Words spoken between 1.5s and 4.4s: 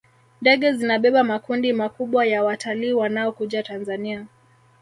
makubwa ya watalii wanaokuja tanzania